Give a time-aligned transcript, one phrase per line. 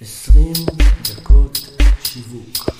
[0.00, 0.52] 20
[1.10, 1.58] דקות
[2.04, 2.70] שיווק.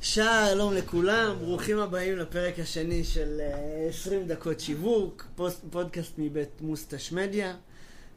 [0.00, 7.12] שלום לכולם, ברוכים הבאים לפרק השני של אה, 20 דקות שיווק, פוסט, פודקאסט מבית מוסטש
[7.12, 7.56] מדיה.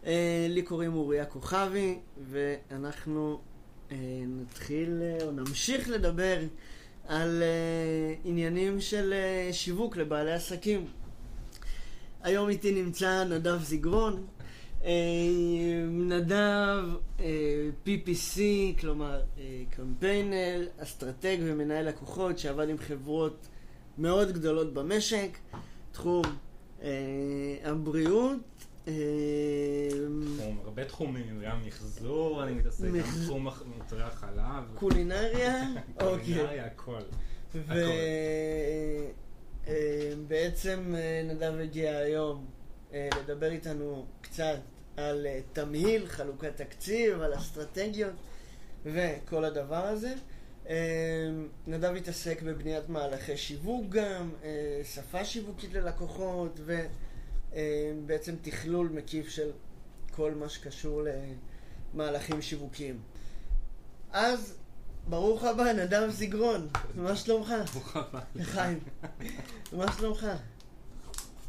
[0.06, 1.98] אה, לי קוראים אוריה כוכבי,
[2.32, 3.40] ואנחנו
[3.92, 3.98] אה,
[4.28, 6.38] נתחיל אה, או נמשיך לדבר
[7.08, 11.01] על אה, עניינים של אה, שיווק לבעלי עסקים.
[12.24, 14.26] היום איתי נמצא נדב זיגרון.
[14.84, 14.92] אה,
[15.90, 16.84] נדב
[17.20, 17.26] אה,
[17.86, 18.40] PPC,
[18.80, 23.48] כלומר אה, קמפיינר, אסטרטג ומנהל לקוחות שעבד עם חברות
[23.98, 25.38] מאוד גדולות במשק,
[25.92, 26.24] תחום
[27.64, 28.40] הבריאות.
[30.38, 35.64] תחום, הרבה תחומים, גם מחזור, אני מתעסק, גם תחום מוצרי החלב, קולינריה,
[36.02, 36.34] אוקיי.
[36.34, 37.02] קולינריה, הכל.
[39.68, 42.46] ובעצם אה, נדב הגיע היום
[42.94, 44.60] אה, לדבר איתנו קצת
[44.98, 48.14] על אה, תמהיל, חלוקת תקציב, על אסטרטגיות
[48.86, 50.14] וכל הדבר הזה.
[50.70, 50.76] אה,
[51.68, 54.32] נדב התעסק בבניית מהלכי שיווק גם,
[54.84, 56.60] שפה שיווקית ללקוחות
[57.52, 59.52] ובעצם תכלול מקיף של
[60.12, 61.02] כל מה שקשור
[61.94, 63.00] למהלכים שיווקיים.
[64.12, 64.58] אז
[65.10, 67.54] ברוך הבא, נדב זיגרון, מה שלומך?
[67.74, 68.20] ברוך הבא.
[68.44, 68.80] חיים,
[69.74, 70.28] מה שלומך?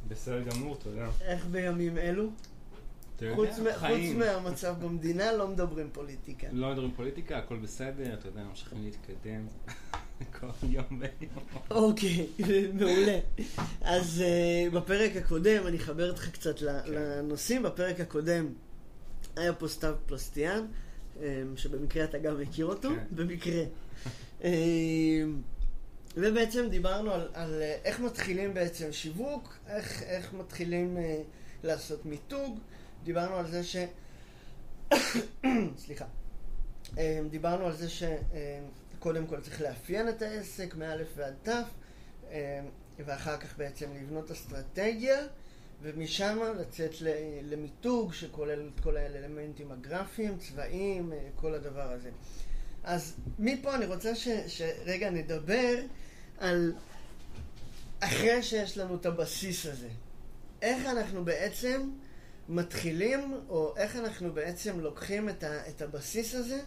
[0.09, 1.09] בסדר גמור, תודה.
[1.21, 2.29] איך בימים אלו?
[3.17, 4.15] אתה יודע, חוץ מ- חיים.
[4.17, 6.47] חוץ מהמצב במדינה, לא מדברים פוליטיקה.
[6.53, 9.47] לא מדברים פוליטיקה, הכל בסדר, אתה יודע, ממשיכים להתקדם
[10.41, 11.45] כל יום ויום.
[11.71, 12.27] אוקיי,
[12.81, 13.19] מעולה.
[13.81, 14.23] אז
[14.71, 16.93] uh, בפרק הקודם, אני אחבר אותך קצת ל- כן.
[16.93, 18.47] לנושאים, בפרק הקודם
[19.37, 20.67] היה פה סתיו פלסטיאן,
[21.57, 23.05] שבמקרה אתה גם מכיר אותו, כן.
[23.11, 23.65] במקרה.
[24.41, 24.45] um,
[26.17, 31.01] ובעצם דיברנו על, על אה, איך מתחילים בעצם שיווק, איך, איך מתחילים uh,
[31.67, 32.59] לעשות מיתוג,
[33.05, 33.77] דיברנו על זה ש...
[35.85, 36.05] סליחה.
[36.89, 36.99] Um,
[37.31, 42.33] דיברנו על זה שקודם כל צריך לאפיין את העסק מא' ועד ת', um,
[42.99, 45.19] ואחר כך בעצם לבנות אסטרטגיה,
[45.83, 46.91] ומשם לצאת
[47.43, 52.11] למיתוג שכולל את כל האלמנטים הגרפיים, צבעים, אה, כל הדבר הזה.
[52.85, 55.75] אז מפה אני רוצה ש, שרגע נדבר
[56.39, 56.75] על
[58.01, 59.89] אחרי שיש לנו את הבסיס הזה.
[60.63, 61.91] איך אנחנו בעצם
[62.49, 66.61] מתחילים, או איך אנחנו בעצם לוקחים את, ה, את הבסיס הזה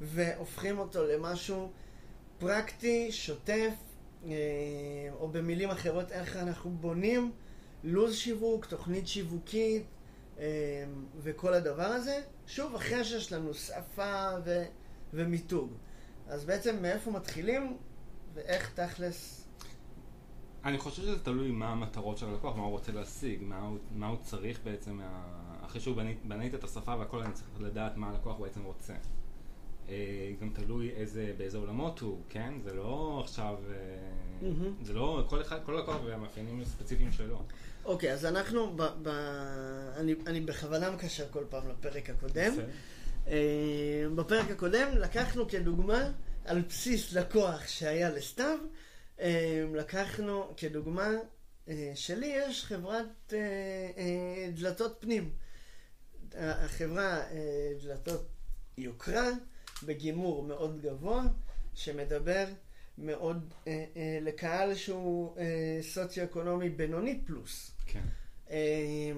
[0.00, 1.70] והופכים אותו למשהו
[2.38, 3.72] פרקטי, שוטף,
[4.26, 4.30] אה,
[5.12, 7.32] או במילים אחרות, איך אנחנו בונים
[7.84, 9.82] לו"ז שיווק, תוכנית שיווקית
[10.38, 10.84] אה,
[11.18, 12.20] וכל הדבר הזה.
[12.46, 14.62] שוב, אחרי שיש לנו שפה ו,
[15.12, 15.72] ומיתוג.
[16.26, 17.76] אז בעצם מאיפה מתחילים
[18.34, 19.46] ואיך תכלס...
[20.64, 24.06] אני חושב שזה תלוי מה המטרות של הלקוח, מה הוא רוצה להשיג, מה הוא, מה
[24.08, 25.22] הוא צריך בעצם, מה...
[25.66, 28.94] אחרי שהוא בנית, בנית את השפה והכל, אני צריך לדעת מה הלקוח בעצם רוצה.
[29.90, 32.54] אה, גם תלוי איזה, באיזה עולמות הוא, כן?
[32.64, 33.54] זה לא עכשיו,
[34.42, 34.74] מהמם.
[34.82, 37.42] זה לא, כל אחד, כל לקוח והמאפיינים הספציפיים שלו.
[37.84, 39.08] אוקיי, אז אנחנו, ב, ב,
[39.96, 42.52] אני, אני בכוונה מקשר כל פעם לפרק הקודם.
[43.28, 46.10] אה, בפרק הקודם לקחנו כדוגמה,
[46.44, 48.58] על בסיס לקוח שהיה לסתיו,
[49.20, 51.08] אה, לקחנו כדוגמה,
[51.70, 53.38] אה, שלי יש חברת אה,
[53.96, 55.30] אה, דלתות פנים.
[56.34, 57.22] החברה
[57.82, 58.28] דלתות
[58.78, 59.28] יוקרה,
[59.82, 61.22] בגימור מאוד גבוה,
[61.74, 62.46] שמדבר
[62.98, 67.70] מאוד אה, אה, לקהל שהוא אה, סוציו-אקונומי בינוני פלוס.
[67.86, 68.02] כן.
[68.50, 69.12] אה,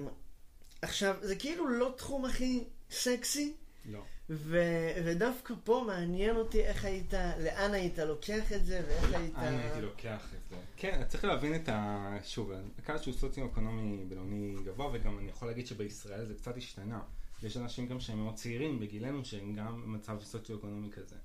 [0.81, 3.53] עכשיו, זה כאילו לא תחום הכי סקסי,
[3.85, 4.03] לא.
[4.29, 9.35] ו- ודווקא פה מעניין אותי איך היית, לאן היית לוקח את זה, ואיך היית...
[9.35, 10.55] אני הייתי לוקח את זה.
[10.77, 12.17] כן, צריך להבין את ה...
[12.23, 16.99] שוב, הקהל שהוא סוציו-אקונומי בינוני גבוה, וגם אני יכול להגיד שבישראל זה קצת השתנה.
[17.43, 21.15] יש אנשים גם שהם מאוד צעירים בגילנו, שהם גם במצב סוציו-אקונומי כזה.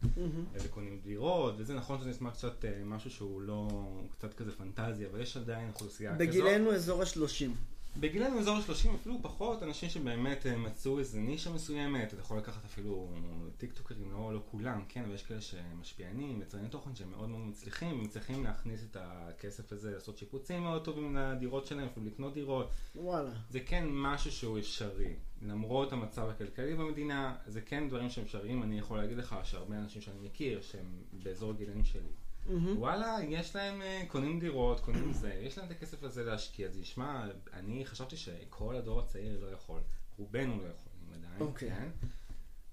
[0.53, 3.69] וקונים דירות, וזה נכון שזה נשמע קצת אה, משהו שהוא לא...
[4.11, 6.29] קצת כזה פנטזיה, אבל יש עדיין אוכלוסייה כזאת.
[6.29, 7.55] בגילנו אזור השלושים.
[8.01, 12.65] בגילנו אזור ה-30 אפילו פחות, אנשים שבאמת אה, מצאו איזה נישה מסוימת, אתה יכול לקחת
[12.65, 13.13] אפילו
[13.57, 18.03] טיקטוקרים, לא, לא כולם, כן, אבל יש כאלה שמשפיענים, יצרני תוכן שהם מאוד מאוד מצליחים,
[18.03, 23.31] מצליחים להכניס את הכסף הזה, לעשות שיפוצים מאוד טובים לדירות שלהם, אפילו לקנות דירות, וואלה.
[23.51, 25.15] זה כן משהו שהוא אפשרי.
[25.43, 30.03] למרות המצב הכלכלי במדינה, זה כן דברים שהם אפשריים, אני יכול להגיד לך שהרבה אנשים
[30.03, 32.13] שאני מכיר, שהם באזור הגילאים שלי,
[32.49, 32.79] מהמם.
[32.79, 36.77] וואלה, יש להם, אה, קונים דירות, קונים זה, יש להם את הכסף הזה להשקיע, אז
[36.77, 39.81] ישמע, אני חשבתי שכל הדור הצעיר לא יכול,
[40.19, 41.71] רובנו לא יכולים עדיין, אוקיי.
[41.71, 41.89] כן?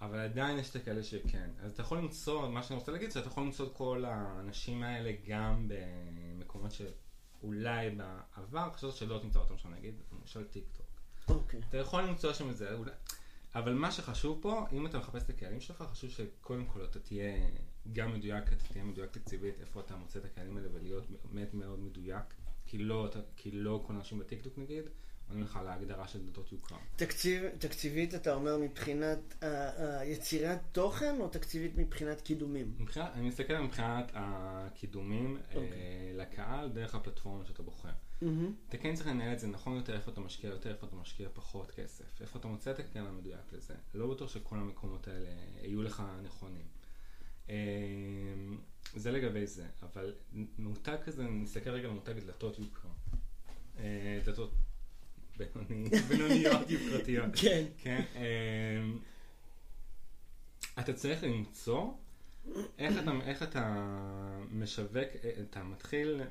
[0.02, 1.50] אבל עדיין יש את הכאלה שכן.
[1.60, 4.84] אז אתה יכול למצוא, מה שאני רוצה להגיד, זה אתה יכול למצוא את כל האנשים
[4.84, 6.82] האלה גם במקומות ש...
[7.44, 10.86] אולי בעבר חשבת שלא תמצא אותם שם, נגיד, למשל טיק טוק.
[11.36, 11.60] אוקיי.
[11.70, 12.92] אתה יכול למצוא שם את זה, אולי...
[13.56, 17.48] אבל מה שחשוב פה, אם אתה מחפש את הקהלים שלך, חשוב שקודם כל אתה תהיה
[17.94, 21.80] גם מדויק, אתה תהיה מדויק תקציבית, איפה אתה מוצא את הקהלים האלה, ולהיות באמת מאוד
[21.80, 22.34] מדויק,
[22.66, 24.84] כי לא, כי לא כל האנשים בטיקטוק נגיד,
[25.30, 26.78] עונים לך על ההגדרה של דלתות יוקרה.
[26.96, 32.76] תקציב, תקציבית אתה אומר מבחינת ה- היצירת תוכן או תקציבית מבחינת קידומים?
[32.80, 35.62] מבחינת, אני מסתכל מבחינת הקידומים אוקיי.
[35.72, 37.90] אה, לקהל דרך הפלטפורמה שאתה בוחר.
[38.22, 38.54] מהמם.
[38.70, 41.30] אתה כן צריך לנהל את זה נכון יותר, איפה אתה משקיע יותר, איפה אתה משקיע
[41.34, 43.74] פחות כסף, איפה אתה מוצא את הקהל המדויק לזה.
[43.94, 45.30] לא בטוח שכל המקומות האלה
[45.62, 46.66] יהיו לך נכונים.
[47.50, 47.56] אה,
[48.96, 50.14] זה לגבי זה, אבל
[50.58, 52.92] מותג כזה, נסתכל רגע על מותג דלתות יוקרה.
[54.26, 54.52] דלתות
[55.38, 57.26] בינוניות יוקרתיות.
[57.36, 57.66] כן.
[57.78, 58.02] כן.
[58.16, 59.00] אמ,
[60.80, 61.92] אתה צריך למצוא
[62.78, 63.88] איך אתה, איך אתה
[64.52, 65.10] משווק,
[65.42, 66.22] אתה מתחיל,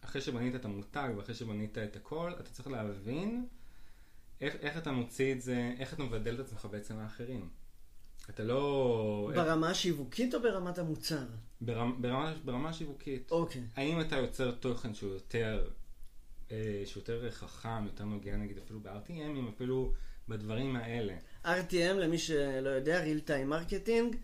[0.00, 3.46] אחרי שבנית את המותג ואחרי שבנית את הכל, אתה צריך להבין
[4.40, 7.48] איך, איך אתה מוציא את זה, איך אתה מבדל את עצמך בעצם לאחרים.
[8.30, 9.30] אתה לא...
[9.34, 11.26] ברמה השיווקית או ברמת המוצר?
[11.60, 13.30] ברמה, ברמה, ברמה השיווקית.
[13.30, 13.62] אוקיי.
[13.76, 15.68] האם אתה יוצר תוכן שהוא יותר,
[16.52, 19.92] אה, שהוא יותר חכם, יותר נוגע נגיד אפילו ב-RTMים, אפילו
[20.28, 21.14] בדברים האלה.
[21.44, 24.16] RTM, למי שלא יודע, real time marketing.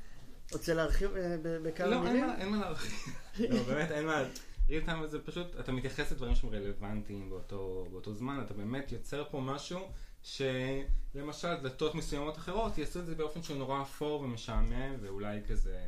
[0.53, 2.27] רוצה להרחיב אה, בכמה לא, מילים?
[2.27, 3.15] מה, אין מה להרחיב.
[3.51, 4.25] לא, באמת, אין מה.
[4.69, 9.25] real time זה פשוט, אתה מתייחס לדברים שהם רלוונטיים באותו, באותו זמן, אתה באמת יוצר
[9.31, 9.81] פה משהו
[10.23, 15.81] שלמשל דלתות מסוימות אחרות יעשו את זה באופן שהוא נורא אפור ומשעמם, ואולי כזה,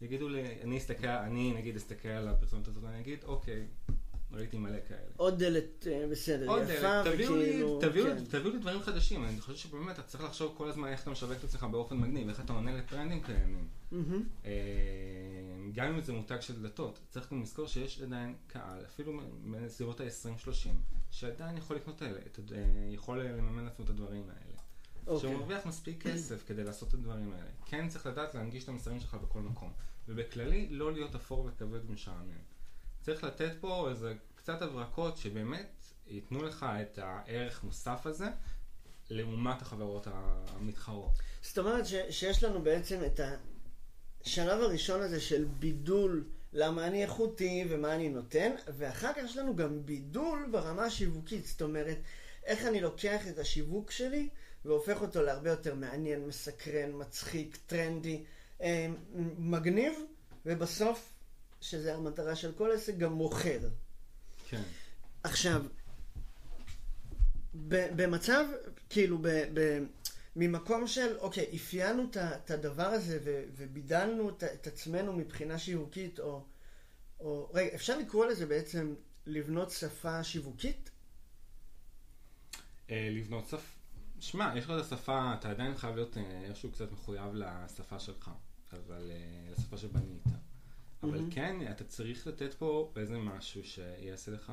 [0.00, 3.66] יגידו לי, אני אסתכל, אני נגיד אסתכל על הפרסומת הזאת ואני אגיד, אוקיי,
[4.32, 5.00] ראיתי מלא כאלה.
[5.16, 7.80] עוד דלת אה, בסדר, עוד יפה, דלת, תביאו לי, וכאילו...
[7.80, 8.24] תביאו, כן.
[8.24, 11.38] תביאו לי דברים חדשים, אני חושב שבאמת אתה צריך לחשוב כל הזמן איך אתה משווק
[11.38, 13.68] את עצמך באופן מגניב, איך אתה עונה לטרנדים קיימים.
[14.44, 14.50] אה,
[15.72, 19.20] גם אם זה מותג של דלתות, צריך גם לזכור שיש עדיין קהל, אפילו
[19.50, 20.68] בסביבות ה-20-30,
[21.10, 22.58] שעדיין יכול לקנות האלה, את אה,
[22.90, 24.58] יכול לממן לעצמו את הדברים האלה.
[25.06, 25.20] אוקיי.
[25.20, 27.50] שהוא מרוויח מספיק כסף כדי לעשות את הדברים האלה.
[27.66, 29.72] כן צריך לדעת להנגיש את המסרים שלך בכל מקום.
[30.08, 32.57] ובכללי, לא להיות אפור וכבד ומשעמם.
[33.08, 35.68] צריך לתת פה איזה קצת הברקות שבאמת
[36.06, 38.26] ייתנו לך את הערך מוסף הזה,
[39.10, 41.10] לעומת החברות המתחרות.
[41.42, 43.20] זאת אומרת ש, שיש לנו בעצם את
[44.24, 49.56] השלב הראשון הזה של בידול למה אני איכותי ומה אני נותן, ואחר כך יש לנו
[49.56, 51.98] גם בידול ברמה השיווקית, זאת אומרת,
[52.44, 54.28] איך אני לוקח את השיווק שלי
[54.64, 58.24] והופך אותו להרבה יותר מעניין, מסקרן, מצחיק, טרנדי,
[58.62, 58.86] אה,
[59.38, 59.92] מגניב,
[60.46, 61.17] ובסוף,
[61.60, 63.58] שזה המטרה של כל עסק, גם מוכר.
[64.48, 64.62] כן.
[65.22, 65.62] עכשיו,
[67.68, 68.44] ב- במצב,
[68.90, 69.84] כאילו, ב- ב-
[70.36, 76.44] ממקום של, אוקיי, אפיינו את הדבר הזה ו- ובידלנו את, את עצמנו מבחינה שיווקית, או,
[77.20, 77.50] או...
[77.54, 78.94] רגע, אפשר לקרוא לזה בעצם
[79.26, 80.90] לבנות שפה שיווקית?
[82.90, 83.78] אה, לבנות שפה,
[84.20, 88.30] שמע, יש לך את השפה, אתה עדיין חייב להיות אה, איכשהו קצת מחויב לשפה שלך,
[88.72, 90.37] אבל אה, לשפה שבנית.
[91.02, 91.20] אבל.
[91.30, 94.52] כן, אתה צריך לתת פה איזה משהו שיעשה לך,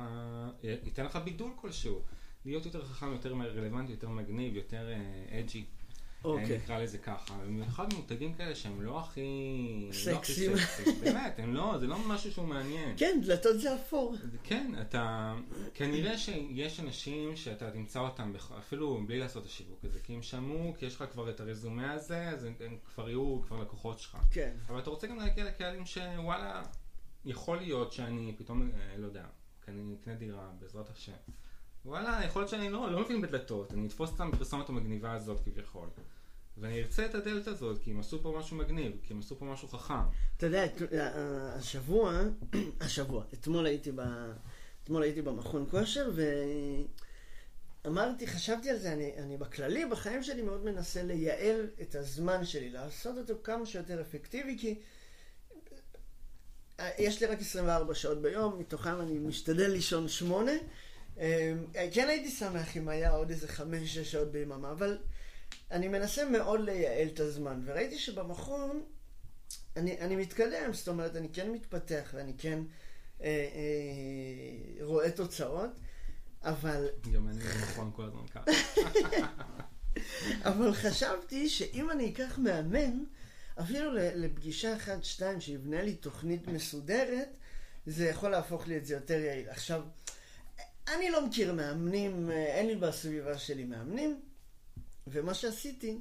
[0.62, 2.02] ייתן לך בידול כלשהו.
[2.44, 4.88] להיות יותר חכם, יותר רלוונטי, יותר מגניב, יותר
[5.30, 5.64] אג'י.
[6.32, 6.58] אוקיי.
[6.58, 7.34] נקרא לזה ככה.
[7.46, 9.20] במיוחד מותגים כאלה שהם לא הכי...
[9.90, 10.56] לא הכי סקסיים.
[10.56, 11.00] סקסיים.
[11.00, 12.94] באמת, הם לא, זה לא משהו שהוא מעניין.
[12.96, 14.14] כן, דלתות זה אפור.
[14.44, 15.34] כן, אתה...
[15.74, 20.22] כנראה שיש אנשים שאתה תמצא אותם בכ- אפילו בלי לעשות את השיווק הזה, כי הם
[20.22, 23.98] שמעו, כי יש לך כבר את הרזומה הזה, אז הם, הם כבר יהיו כבר לקוחות
[23.98, 24.18] שלך.
[24.30, 24.52] כן.
[24.68, 26.62] אבל אתה רוצה גם להגיע לקהלים שוואלה,
[27.24, 29.24] יכול להיות שאני פתאום, אה, לא יודע,
[29.64, 31.12] כי אני אקנה דירה, בעזרת השם.
[31.86, 35.88] וואלה, יכול להיות שאני לא, לא מבין בדלתות, אני אתפוס את הפרסומת המגניבה הזאת כביכול.
[36.58, 39.44] ואני ארצה את הדלת הזאת, כי הם עשו פה משהו מגניב, כי הם עשו פה
[39.44, 39.94] משהו חכם.
[40.36, 42.20] אתה יודע, אה, השבוע,
[42.80, 44.00] השבוע, אתמול הייתי, ב,
[44.84, 46.10] אתמול הייתי במכון כושר,
[47.84, 52.70] ואמרתי, חשבתי על זה, אני, אני בכללי, בחיים שלי מאוד מנסה לייעל את הזמן שלי,
[52.70, 54.80] לעשות אותו כמה שיותר אפקטיבי, כי...
[56.80, 60.52] אה, יש לי רק 24 שעות ביום, מתוכן אני משתדל לישון שמונה.
[61.92, 64.98] כן הייתי שמח אם היה עוד איזה חמש-שש שעות ביממה, אבל
[65.70, 68.82] אני מנסה מאוד לייעל את הזמן, וראיתי שבמכון
[69.76, 72.62] אני, אני מתקדם, זאת אומרת, אני כן מתפתח ואני כן
[73.20, 75.70] אה, אה, רואה תוצאות,
[76.42, 78.50] אבל, גם אני נכון כל הזמן ככה.
[80.48, 83.04] אבל חשבתי שאם אני אקח מאמן,
[83.60, 87.28] אפילו לפגישה אחת, שתיים, שיבנה לי תוכנית מסודרת,
[87.86, 89.48] זה יכול להפוך לי את זה יותר יעיל.
[89.48, 89.82] עכשיו,
[90.88, 94.20] אני לא מכיר מאמנים, אה, אין לי בסביבה שלי מאמנים,
[95.06, 95.98] ומה שעשיתי,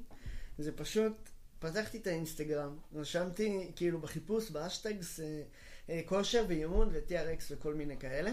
[0.58, 5.42] זה פשוט פתחתי את האינסטגרם, רשמתי כאילו בחיפוש, באשטגס, אה,
[5.90, 8.32] אה, כושר ואימון ו-TRX וכל מיני כאלה,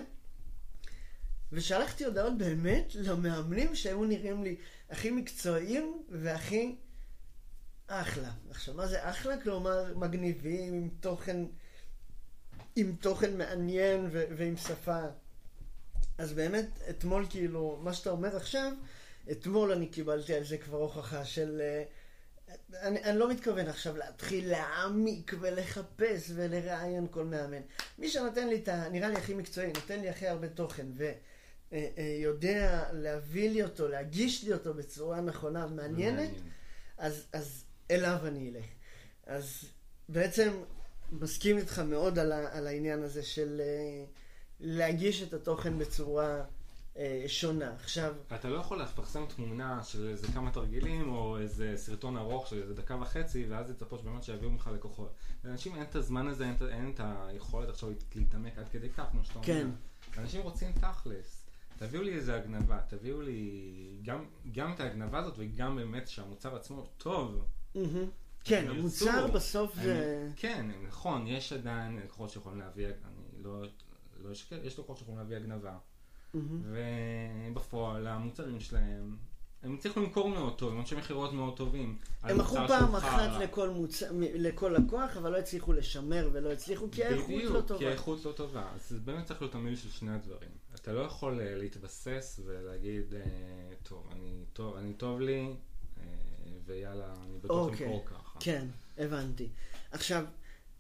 [1.52, 4.56] ושלחתי הודעות באמת למאמנים שהיו נראים לי
[4.90, 6.76] הכי מקצועיים והכי
[7.86, 8.30] אחלה.
[8.50, 9.40] עכשיו, מה זה אחלה?
[9.42, 11.44] כלומר, מגניבים, עם תוכן,
[12.76, 15.00] עם תוכן מעניין ו- ועם שפה.
[16.18, 18.72] אז באמת, אתמול כאילו, מה שאתה אומר עכשיו,
[19.30, 21.60] אתמול אני קיבלתי על זה כבר הוכחה של...
[21.60, 21.84] אה,
[22.82, 27.62] אני, אני לא מתכוון עכשיו להתחיל להעמיק ולחפש ולראיין כל מאמן.
[27.98, 28.88] מי שנותן לי את ה...
[28.88, 30.86] נראה לי הכי מקצועי, נותן לי הכי הרבה תוכן
[31.72, 36.30] ויודע להביא לי אותו, להגיש לי אותו בצורה נכונה ומעניינת,
[36.98, 38.64] אז, אז אליו אני אלך.
[39.26, 39.64] אז
[40.08, 40.52] בעצם
[41.12, 44.04] מסכים איתך מאוד על, ה, על העניין הזה של אה,
[44.62, 46.44] להגיש את התוכן בצורה
[46.96, 47.70] אה, שונה.
[47.74, 48.14] עכשיו...
[48.34, 52.74] אתה לא יכול לפרסם תמונה של איזה כמה תרגילים, או איזה סרטון ארוך של איזה
[52.74, 55.14] דקה וחצי, ואז לצפות באמת שיביאו ממך לקוחות.
[55.44, 59.24] לאנשים אין את הזמן הזה, אין, אין את היכולת עכשיו להתעמק עד כדי כך, כמו
[59.24, 59.46] שאתה אומר.
[59.46, 59.66] כן.
[60.18, 61.46] אנשים רוצים תכלס.
[61.78, 66.86] תביאו לי איזה הגנבה, תביאו לי גם, גם את ההגנבה הזאת וגם באמת שהמוצר עצמו
[66.98, 67.44] טוב.
[68.44, 70.28] כן, המוצר בסוף זה...
[70.36, 73.62] כן, נכון, יש עדיין לקוחות שיכולים להביא, אני לא,
[74.24, 75.76] לא אשקר, יש לקוחות שיכולים להביא הגנבה.
[76.34, 79.16] ובפועל המוצרים שלהם,
[79.62, 81.98] הם הצליחו למכור מאוד טוב, הם אנשי מכירות מאוד טובים.
[82.22, 84.02] הם מכרו פעם אחת לכל, מוצ...
[84.18, 87.60] לכל לקוח, אבל לא הצליחו לשמר ולא הצליחו כי האיכות לא טובה.
[87.60, 88.70] בדיוק, כי האיכות לא טובה.
[88.74, 90.50] אז זה באמת צריך להיות תמיד של שני הדברים.
[90.74, 95.54] אתה לא יכול uh, להתבסס ולהגיד, uh, טוב, אני טוב, אני טוב לי,
[95.96, 96.00] uh,
[96.66, 97.82] ויאללה, אני בטוח okay.
[97.82, 98.38] למכור ככה.
[98.40, 98.66] כן,
[98.98, 99.48] הבנתי.
[99.90, 100.24] עכשיו,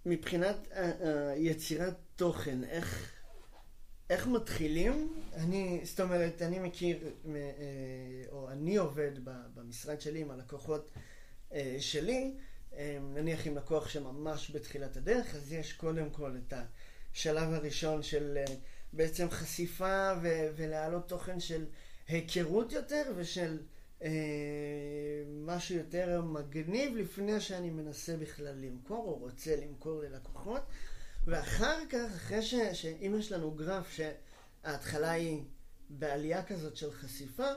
[0.06, 0.68] מבחינת
[1.36, 3.12] יצירת תוכן, איך...
[4.12, 5.12] איך מתחילים?
[5.34, 7.32] אני, זאת אומרת, אני מכיר, אה,
[8.30, 9.10] או אני עובד
[9.54, 10.90] במשרד שלי עם הלקוחות
[11.52, 12.34] אה, שלי,
[12.74, 16.54] אה, נניח עם לקוח שממש בתחילת הדרך, אז יש קודם כל את
[17.12, 18.38] השלב הראשון של
[18.92, 21.64] בעצם חשיפה ו- ולהעלות תוכן של
[22.08, 23.58] היכרות יותר ושל
[24.02, 24.10] אה,
[25.26, 30.62] משהו יותר מגניב לפני שאני מנסה בכלל למכור או רוצה למכור ללקוחות.
[31.26, 32.54] ואחר כך, אחרי ש...
[32.54, 35.42] שאם יש לנו גרף שההתחלה היא
[35.90, 37.48] בעלייה כזאת של חשיפה,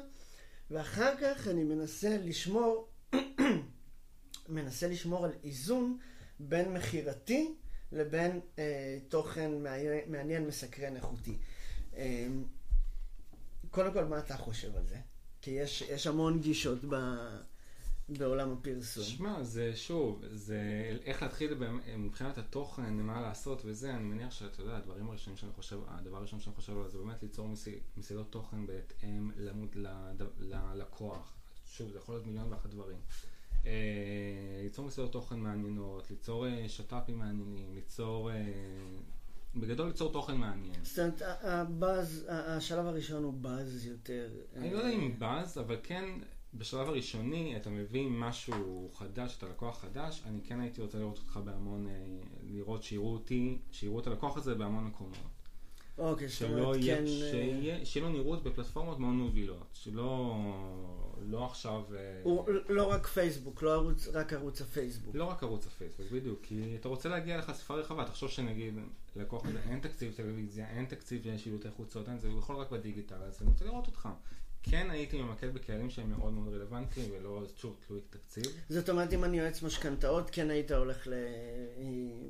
[0.72, 2.90] ואחר כך אני מנסה לשמור,
[4.50, 5.98] מנסה לשמור על איזון
[6.40, 7.56] בין מכירתי
[7.92, 9.52] לבין אה, תוכן
[10.08, 11.38] מעניין, מסקרן, איכותי.
[11.96, 12.28] אה,
[13.70, 14.98] קודם כל, מה אתה חושב על זה?
[15.42, 16.96] כי יש, יש המון גישות ב...
[18.10, 19.04] בעולם הפרסום.
[19.04, 20.62] שמע, זה שוב, זה
[21.06, 21.54] איך להתחיל
[21.98, 26.40] מבחינת התוכן, מה לעשות וזה, אני מניח שאתה יודע, הדברים הראשונים שאני חושב, הדבר הראשון
[26.40, 27.50] שאני חושב עליו זה באמת ליצור
[27.98, 29.76] מסעדות תוכן בהתאם למוד
[30.40, 31.34] ללקוח.
[31.66, 32.98] שוב, זה יכול להיות מיליון ואחת דברים.
[33.66, 33.72] אה,
[34.64, 38.32] ליצור מסעדות תוכן מעניינות, ליצור אה, שת"פים מעניינים, ליצור...
[38.32, 38.36] אה,
[39.56, 40.84] בגדול ליצור תוכן מעניין.
[40.84, 44.30] זאת אומרת, הבאז, השלב הראשון הוא באז יותר.
[44.56, 46.06] אני לא יודע אם באז, אבל כן
[46.58, 51.40] בשלב הראשוני אתה מביא משהו חדש, אתה לקוח חדש, אני כן הייתי רוצה לראות אותך
[51.46, 51.94] בהמון, אה,
[52.44, 55.18] לראות שיראו אותי, שיראו את הלקוח הזה בהמון מקומות.
[55.98, 57.04] אוקיי, זאת אומרת, כן...
[57.04, 60.36] אה, שיהיה, שיהיה לו נראות בפלטפורמות מאוד מובילות, שלא
[61.30, 61.84] לא עכשיו...
[61.96, 65.16] אה, הוא, לא רק פייסבוק, לא ערוץ, רק ערוץ הפייסבוק.
[65.16, 68.74] לא רק ערוץ הפייסבוק, בדיוק, כי אתה רוצה להגיע לחשיפה רחבה, תחשוב שנגיד
[69.16, 73.22] ללקוח הזה אין תקציב טלוויזיה, אין תקציב שילוטי חוצות, אין זה, הוא יכול רק בדיגיטל,
[73.22, 74.10] אז אני רוצה לראות אותך.
[74.70, 78.44] כן הייתי ממקד בקהלים שהם מאוד מאוד רלוונטיים ולא שוב תלוי תקציב.
[78.70, 81.08] זאת אומרת אם אני יועץ משכנתאות כן היית הולך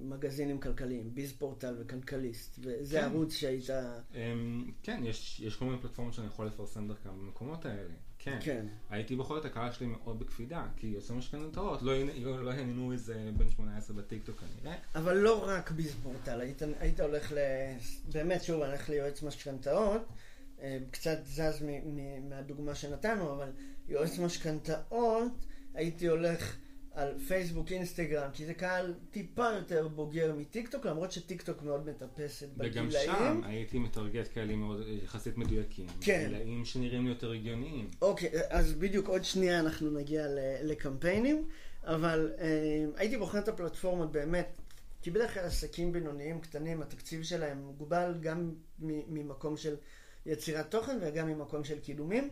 [0.02, 3.04] למגזינים כלכליים, ביז פורטל וכלכליסט וזה כן.
[3.04, 3.70] ערוץ שהיית...
[4.16, 7.94] אמ, כן, יש, יש כל מיני פלטפורמות שאני יכול לפרסם דרכם במקומות האלה.
[8.20, 8.38] כן.
[8.42, 8.66] כן.
[8.90, 12.92] הייתי בוחר את הקהל שלי מאוד בקפידה, כי יועצי משכנתאות לא, לא, לא יעניין אותו
[12.92, 14.78] איזה בן 18 בטיקטוק כנראה.
[14.96, 17.38] אבל לא רק ביזפורטל, היית, היית הולך ל...
[18.14, 20.02] באמת שוב, הולך ליועץ משכנתאות.
[20.66, 21.64] אה, קצת זז
[22.30, 23.52] מהדוגמה שנתנו, אבל
[23.88, 26.58] יועץ משכנתאות, הייתי הולך
[26.92, 32.90] על פייסבוק, אינסטגרם, כי זה קהל טיפה יותר בוגר מטיקטוק, למרות שטיקטוק מאוד מטפסת בגילאים.
[32.90, 35.88] וגם שם הייתי מטרגט כאלה מאוד יחסית מדויקים.
[36.02, 36.24] כן.
[36.28, 37.90] גילאים שנראים לי יותר הגיוניים.
[38.02, 40.26] אוקיי, אז בדיוק עוד שנייה אנחנו נגיע
[40.64, 41.48] לקמפיינים,
[41.84, 44.62] אבל אה, הייתי בוחר את הפלטפורמות באמת,
[45.02, 49.76] כי בדרך כלל עסקים בינוניים קטנים, התקציב שלהם מוגבל גם ממקום של...
[50.26, 52.30] יצירת תוכן וגם ממקום של קידומים.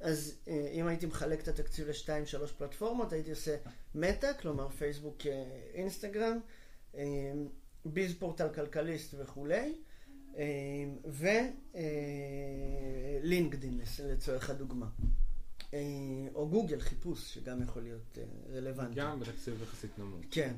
[0.00, 3.56] אז אה, אם הייתי מחלק את התקציב לשתיים, שלוש פלטפורמות, הייתי עושה
[3.94, 6.38] מטא, כלומר פייסבוק, אה, אינסטגרם,
[6.96, 7.32] אה,
[7.84, 9.74] ביז פורטל כלכליסט וכולי,
[13.24, 14.86] ולינקדין לצורך הדוגמה.
[16.34, 18.18] או גוגל חיפוש, שגם יכול להיות
[18.52, 18.94] רלוונטי.
[18.94, 20.20] גם בתקציב יחסית נמוך.
[20.30, 20.54] כן.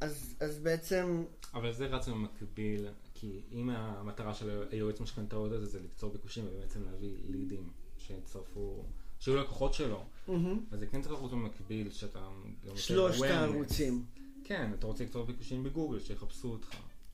[0.00, 2.88] אז, אז בעצם, אבל זה רץ במקביל,
[3.20, 8.84] כי אם המטרה של היועץ משכנתאות הזה זה ליצור ביקושים ובעצם להביא לידים שיצטרפו,
[9.18, 10.64] שיהיו לקוחות שלו, מהמם.
[10.70, 12.28] אז זה כן צריך לרוץ במקביל שאתה
[12.74, 13.22] שלושת.
[13.22, 14.04] הערוצים.
[14.44, 16.68] כן, אתה רוצה ליצור ביקושים בגוגל, שיחפשו אותך.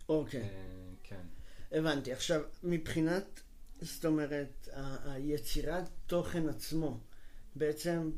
[0.08, 0.40] אוקיי.
[0.40, 0.48] אה,
[1.02, 1.22] כן.
[1.72, 2.12] הבנתי.
[2.12, 3.40] עכשיו, מבחינת,
[3.80, 4.68] זאת אומרת,
[5.04, 7.00] היצירת תוכן עצמו,
[7.56, 8.10] בעצם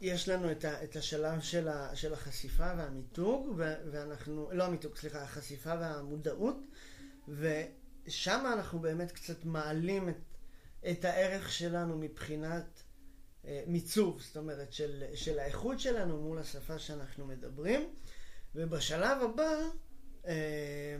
[0.00, 4.96] יש לנו את, ה, את השלב של, ה, של החשיפה והמיתוג, ו, ואנחנו, לא המיתוג,
[4.96, 6.56] סליחה, החשיפה והמודעות,
[7.28, 10.16] ושם אנחנו באמת קצת מעלים את,
[10.90, 12.82] את הערך שלנו מבחינת
[13.44, 17.94] אה, מיצוב, זאת אומרת, של, של האיכות שלנו מול השפה שאנחנו מדברים,
[18.54, 19.54] ובשלב הבא,
[20.26, 20.96] אה,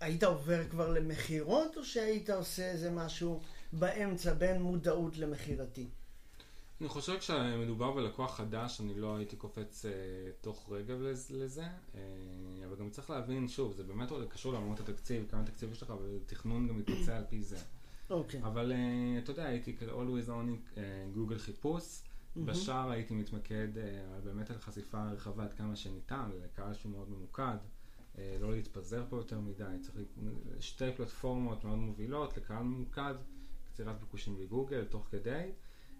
[0.00, 3.40] היית עובר כבר למכירות, או שהיית עושה איזה משהו
[3.72, 5.90] באמצע בין מודעות למכירתי?
[6.80, 9.90] אני חושב כשמדובר בלקוח חדש, אני לא הייתי קופץ אה,
[10.40, 11.62] תוך רגע לז- לזה,
[11.94, 12.00] אה,
[12.68, 16.68] אבל גם צריך להבין, שוב, זה באמת קשור לעולמות התקציב, כמה תקציב יש לך, ותכנון
[16.68, 17.58] גם מתבצע על פי זה.
[18.10, 18.42] אוקיי.
[18.42, 18.78] אבל אה,
[19.18, 20.82] אתה יודע, הייתי always on אה,
[21.14, 22.02] גוגל חיפוש,
[22.36, 22.46] מהמם.
[22.48, 27.56] בשאר הייתי מתמקד אה, באמת על חשיפה רחבה עד כמה שניתן, לקהל שהוא מאוד ממוקד,
[28.18, 29.96] אה, לא להתפזר פה יותר מדי, צריך
[30.60, 33.14] שתי פלטפורמות מאוד מובילות לקהל ממוקד,
[33.72, 35.50] קצירת ביקושים בגוגל תוך כדי.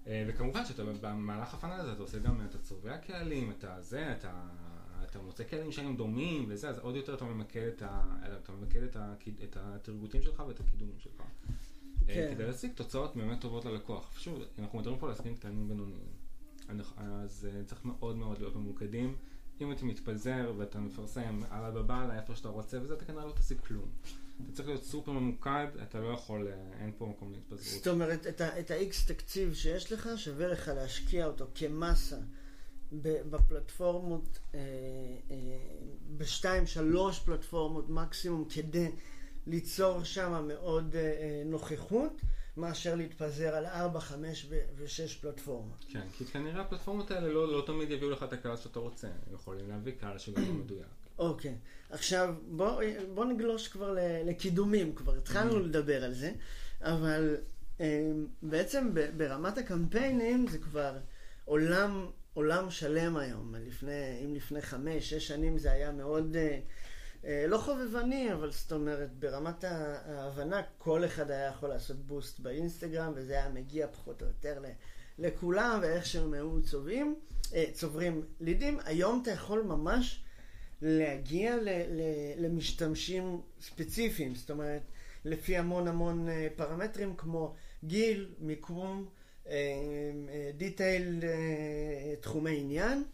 [0.07, 4.43] אה, וכמובן שאתה במהלך הפאנל הזה אתה עושה גם, אתה צובע קהלים, אתה זה, אתה,
[5.03, 8.03] אתה מוצא קהלים שהם דומים וזה, אז עוד יותר אתה ממקד את, ה,
[8.43, 11.23] אתה ממקד את, ה, את התרגותים שלך ואת הקידומים שלך.
[12.07, 12.15] כן.
[12.15, 12.35] כן.
[12.35, 14.19] כדי להשיג תוצאות באמת טובות ללקוח.
[14.19, 16.07] שוב, אנחנו מדברים פה על עסקים קטנים ובינוניים.
[16.97, 19.17] אז אה, צריך מאוד מאוד להיות ממוקדים.
[19.61, 23.61] אם אתה מתפזר ואתה מפרסם על הבבא, לאיפה שאתה רוצה וזה, אתה כנראה לא תשיג
[23.61, 23.89] כלום.
[24.43, 27.85] אתה צריך להיות סופר ממוקד, אתה לא יכול, אה, אין פה מקום להתפזרות.
[27.85, 32.16] זאת אומרת, את ה-X תקציב שיש לך, שווה לך להשקיע אותו כמסה
[33.31, 34.61] בפלטפורמות, אה,
[35.31, 35.37] אה,
[36.16, 38.90] בשתיים, שלוש פלטפורמות מקסימום, כדי
[39.47, 42.21] ליצור שם מאוד אה, אה, נוכחות,
[42.57, 45.84] מאשר להתפזר על ארבע, חמש ושש פלטפורמות.
[45.89, 49.06] כן, כי כנראה הפלטפורמות האלה לא, לא תמיד יביאו לך את הקהל שאתה רוצה.
[49.06, 50.87] הם יכולים להביא קהל שגם לא מדויק.
[51.19, 51.55] אוקיי,
[51.91, 52.83] עכשיו בוא,
[53.15, 56.33] בוא נגלוש כבר לקידומים, כבר התחלנו לדבר על זה,
[56.81, 57.37] אבל
[57.81, 58.11] אה,
[58.43, 60.97] בעצם ברמת הקמפיינים זה כבר
[61.45, 63.55] עולם, עולם שלם היום.
[63.67, 66.59] לפני, אם לפני חמש, שש שנים זה היה מאוד, אה,
[67.25, 73.13] אה, לא חובבני, אבל זאת אומרת, ברמת ההבנה, כל אחד היה יכול לעשות בוסט באינסטגרם,
[73.17, 74.63] וזה היה מגיע פחות או יותר
[75.19, 77.15] לכולם, ואיך שהם היו צובעים,
[77.55, 78.79] אה, צוברים לידים.
[78.85, 80.23] היום אתה יכול ממש...
[80.82, 82.00] להגיע ל, ל,
[82.36, 84.82] למשתמשים ספציפיים, זאת אומרת,
[85.25, 89.08] לפי המון המון אה, פרמטרים כמו גיל, מיקום,
[90.56, 91.21] דיטייל,
[92.21, 93.04] תחומי עניין,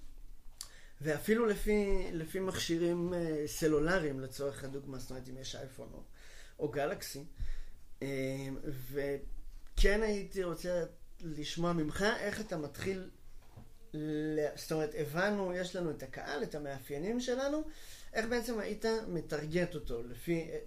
[1.03, 6.03] ואפילו לפי, לפי מכשירים אה, סלולריים לצורך הדוגמה, זאת אומרת אם יש אייפון או,
[6.59, 7.25] או גלקסי.
[8.03, 8.49] אה,
[8.93, 10.85] וכן הייתי רוצה
[11.21, 13.11] לשמוע ממך איך אתה מתחיל
[14.57, 17.63] זאת אומרת, הבנו, יש לנו את הקהל, את המאפיינים שלנו,
[18.15, 20.59] איך בעצם היית מטרגט אותו, לפי אה,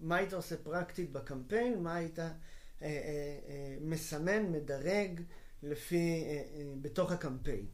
[0.00, 2.28] מה היית עושה פרקטית בקמפיין, מה היית אה,
[2.82, 2.88] אה,
[3.48, 5.20] אה, מסמן, מדרג,
[5.62, 7.66] לפי, אה, אה, בתוך הקמפיין.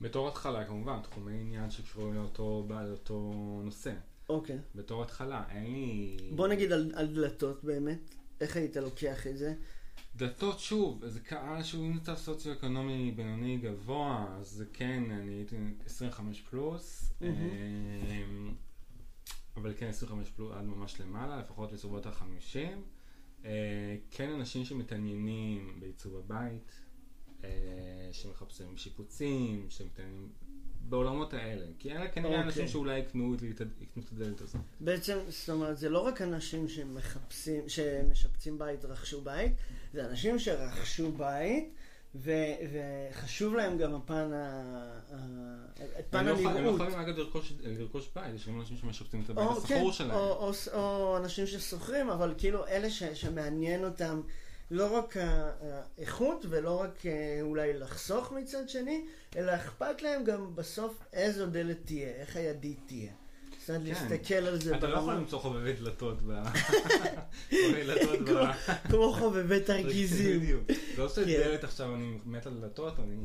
[0.00, 3.32] בתור התחלה, כמובן, תחומי עניין שקשורים לאותו, לאותו
[3.64, 3.92] נושא.
[4.28, 4.58] אוקיי.
[4.74, 6.16] בתור התחלה, אין לי...
[6.36, 9.54] בוא נגיד על, על דלתות באמת, איך היית לוקח את זה?
[10.20, 15.56] דתות, שוב, זה קהל שהוא במצב סוציו-אקונומי בינוני גבוה, אז כן, אני הייתי
[15.86, 17.12] 25 פלוס.
[17.22, 18.54] אמ,
[19.56, 23.44] אבל כן 25 פלוס עד ממש למעלה, לפחות בסביבות ה-50.
[24.10, 26.72] כן אנשים שמתעניינים בעיצוב הבית,
[27.44, 30.28] אה, שמחפשים שיפוצים, שמתעניינים
[30.90, 31.66] בעולמות האלה.
[31.78, 32.44] כי אלה כנראה אוקיי.
[32.46, 33.42] אנשים שאולי יקנו את
[33.80, 34.60] יקנו את הדלת הזאת.
[34.80, 39.52] בעצם, זאת אומרת, זה לא רק אנשים שמחפשים, שמשפצים בית, רכשו בית,
[39.94, 41.74] זה אנשים שרכשו בית,
[42.14, 42.32] ו,
[42.72, 45.00] וחשוב להם גם הפן, ה,
[46.10, 46.74] פן לא, יכולים- הם לא הנראות.
[46.80, 50.10] יכולים אגב לרכוש, לרכוש בית, יש גם אנשים שמשפצים את הבית השכור כן, שלהם.
[50.10, 54.20] או, או, או אנשים ששוכרים, אבל כאילו אלה ש, שמעניין אותם
[54.70, 59.04] לא רק האיכות ולא רק אה, אולי לחסוך מצד שני,
[59.36, 63.12] אלא אכפת להם גם בסוף איזו דלת תהיה, איך הידית תהיה.
[63.60, 63.88] זאת אומרת, כן.
[63.88, 66.42] להסתכל על זה אתה לא יכול למצוא חובבי דלתות ב...
[68.90, 70.40] כמו חובבי תרגיזים.
[70.40, 70.62] בדיוק.
[70.98, 71.30] לא עושה כן.
[71.30, 73.16] דלת עכשיו, אני מת על דלתות, אני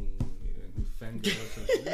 [0.77, 1.61] אני פן גדול של...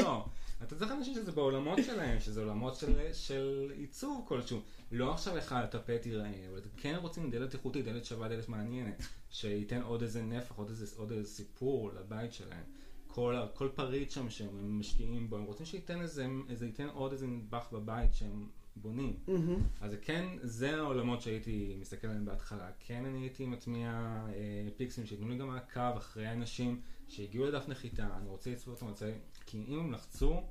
[0.81, 4.61] צריך אנשים שזה בעולמות שלהם, שזה עולמות של, של עיצוב כלשהו.
[4.91, 9.81] לא עכשיו איך הטפט ייראה, אבל כן רוצים דלת איכותית, דלת שווה, דלת מעניינת, שייתן
[9.81, 12.63] עוד איזה נפח, עוד איזה, עוד איזה סיפור לבית שלהם.
[13.07, 17.27] כל, כל פריט שם שהם משקיעים בו, הם רוצים שייתן איזה, איזה ייתן עוד איזה
[17.27, 19.15] נדבך בבית שהם בונים.
[19.27, 19.63] מהמם.
[19.81, 22.69] אז כן, זה העולמות שהייתי מסתכל עליהם בהתחלה.
[22.79, 23.89] כן אני הייתי מטמיע
[24.27, 28.87] אה, פיקסים שייתנו לי גם מעקב אחרי אנשים שהגיעו לדף נחיתה, אני רוצה לצפות אותם,
[28.87, 29.13] רוצה...
[29.45, 30.41] כי אם הם לחצו,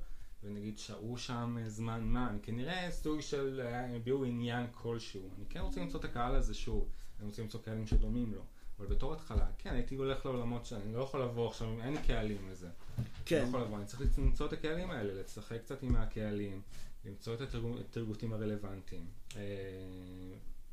[0.43, 5.29] ונגיד שהו שם אה, זמן מה, אני כנראה סוג של, אה, הביעו עניין כלשהו.
[5.37, 6.87] אני כן רוצה למצוא את הקהל הזה שוב,
[7.19, 8.41] אני רוצה למצוא קהלים שדומים לו.
[8.79, 12.49] אבל בתור התחלה, כן, הייתי הולך לעולמות שאני לא יכול לבוא עכשיו, אין לי קהלים
[12.51, 12.67] לזה.
[12.67, 13.45] לא כן.
[13.47, 16.61] יכול לבוא, אני צריך למצוא את הקהלים האלה, לשחק קצת עם הקהלים,
[17.05, 19.41] למצוא את התרגו- התרגותים הרלוונטיים, אה,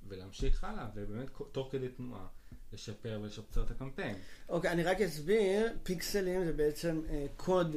[0.09, 2.27] ולהמשיך הלאה, ובאמת תוך כדי תנועה,
[2.73, 4.17] לשפר ולשפצר את הקמפיין.
[4.49, 7.77] אוקיי, אני רק אסביר, פיקסלים זה בעצם אה, קוד,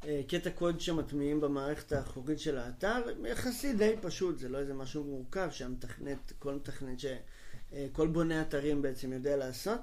[0.00, 5.48] קטע קוד שמטמיעים במערכת האחורית של האתר, יחסית די פשוט, זה לא איזה משהו מורכב
[5.50, 9.80] שהמתכנת, כל מתכנת שכל בונה אתרים בעצם יודע לעשות,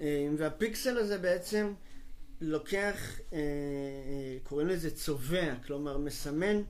[0.00, 1.72] אה, והפיקסל הזה בעצם
[2.40, 6.62] לוקח, אה, אה, קוראים לזה צובע, כלומר מסמן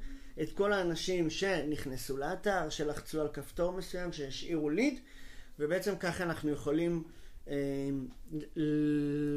[0.43, 5.01] את כל האנשים שנכנסו לאתר, שלחצו על כפתור מסוים, שהשאירו ליד,
[5.59, 7.24] ובעצם ככה אנחנו יכולים אה,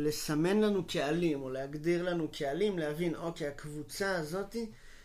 [0.06, 4.56] לסמן לנו קהלים, או להגדיר לנו קהלים, להבין, אוקיי, הקבוצה הזאת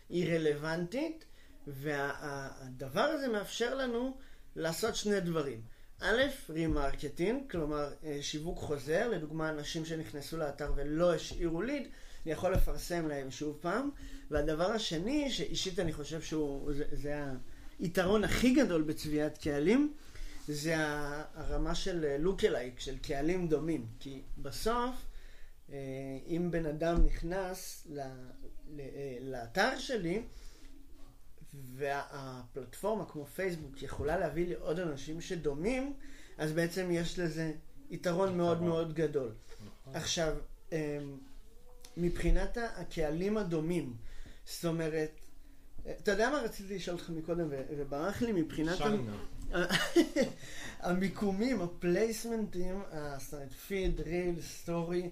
[0.08, 1.24] היא רלוונטית,
[1.66, 4.16] והדבר הזה מאפשר לנו
[4.56, 5.60] לעשות שני דברים.
[6.00, 11.88] א', remarketing, כלומר אה, שיווק חוזר, לדוגמה אנשים שנכנסו לאתר ולא השאירו lead,
[12.24, 13.90] אני יכול לפרסם להם שוב פעם.
[14.30, 17.24] והדבר השני, שאישית אני חושב שהוא, זה, זה
[17.78, 19.92] היתרון הכי גדול בצביעת קהלים,
[20.48, 20.74] זה
[21.34, 23.86] הרמה של לוק-אלייק, של קהלים דומים.
[24.00, 24.94] כי בסוף,
[25.72, 25.76] אה,
[26.26, 28.06] אם בן אדם נכנס אה,
[29.20, 30.22] לאתר שלי,
[31.54, 35.94] והפלטפורמה כמו פייסבוק יכולה להביא לי עוד אנשים שדומים,
[36.38, 37.52] אז בעצם יש לזה
[37.90, 38.62] יתרון מאוד.
[38.62, 39.32] מאוד גדול.
[39.94, 40.36] עכשיו,
[40.72, 40.76] אמ,
[41.96, 43.96] מבחינת הקהלים הדומים,
[44.44, 45.10] זאת אומרת,
[45.90, 48.80] אתה יודע מה רציתי לשאול אותך מקודם וברח לי מבחינת...
[48.80, 49.12] נא.
[50.80, 52.82] המיקומים, הפלייסמנטים,
[53.66, 55.10] feed, reel, story,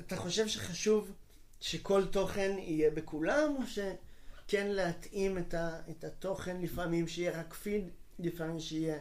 [0.00, 1.12] אתה חושב שחשוב
[1.60, 7.90] שכל תוכן יהיה בכולם, או שכן להתאים את, ה, את התוכן לפעמים שיהיה רק פיד,
[8.18, 8.98] לפעמים שיהיה